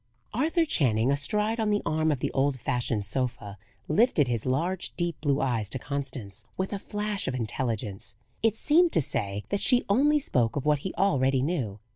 [0.33, 3.55] Arthur Channing astride on the arm of the old fashioned sofa
[3.87, 8.91] lifted his large deep blue eyes to Constance with a flash of intelligence: it seemed
[8.93, 11.77] to say, that she only spoke of what he already knew.